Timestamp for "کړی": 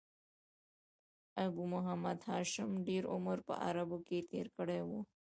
4.57-4.79